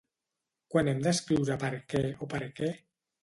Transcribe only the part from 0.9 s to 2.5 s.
hem d'escriure perquè o per